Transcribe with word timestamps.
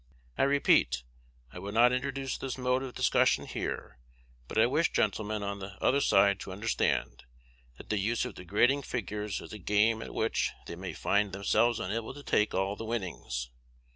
"I 0.35 0.41
repeat, 0.45 1.03
I 1.53 1.59
would 1.59 1.75
not 1.75 1.93
introduce 1.93 2.35
this 2.35 2.57
mode 2.57 2.81
of 2.81 2.95
discussion 2.95 3.45
here; 3.45 3.99
but 4.47 4.57
I 4.57 4.65
wish 4.65 4.91
gentlemen 4.91 5.43
on 5.43 5.59
the 5.59 5.73
other 5.79 6.01
side 6.01 6.39
to 6.39 6.51
understand, 6.51 7.25
that 7.77 7.89
the 7.89 7.99
use 7.99 8.25
of 8.25 8.33
degrading 8.33 8.81
figures 8.81 9.41
is 9.41 9.53
a 9.53 9.59
game 9.59 10.01
at 10.01 10.11
which 10.15 10.53
they 10.65 10.75
may 10.75 10.93
find 10.93 11.33
themselves 11.33 11.79
unable 11.79 12.15
to 12.15 12.23
take 12.23 12.55
all 12.55 12.75
the 12.75 12.83
winnings. 12.83 13.51